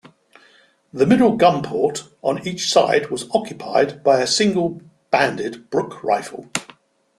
[0.91, 6.49] The middle gun port on each side was occupied by a single-banded, Brooke rifle.